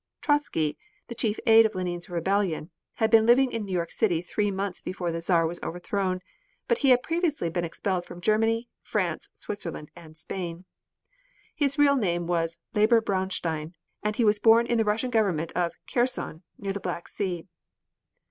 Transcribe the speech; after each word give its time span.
Trotzky, 0.19 0.79
the 1.09 1.13
chief 1.13 1.39
aid 1.45 1.63
of 1.63 1.75
Lenine's 1.75 2.09
rebellion, 2.09 2.71
had 2.95 3.11
been 3.11 3.27
living 3.27 3.51
in 3.51 3.65
New 3.67 3.71
York 3.71 3.91
City 3.91 4.23
three 4.23 4.49
months 4.49 4.81
before 4.81 5.11
the 5.11 5.21
Czar 5.21 5.45
was 5.45 5.59
overthrown, 5.61 6.21
but 6.67 6.79
he 6.79 6.89
had 6.89 7.03
previously 7.03 7.49
been 7.51 7.63
expelled 7.63 8.03
from 8.07 8.19
Germany, 8.19 8.67
France, 8.81 9.29
Switzerland 9.35 9.91
and 9.95 10.17
Spain. 10.17 10.65
His 11.53 11.77
real 11.77 11.97
name 11.97 12.25
was 12.25 12.57
Leber 12.73 12.99
Braunstein, 12.99 13.75
and 14.01 14.15
he 14.15 14.25
was 14.25 14.39
born 14.39 14.65
in 14.65 14.79
the 14.79 14.85
Russian 14.85 15.11
Government 15.11 15.51
of 15.51 15.75
Kherson, 15.85 16.41
near 16.57 16.73
the 16.73 16.79
Black 16.79 17.07
Sea. 17.07 17.45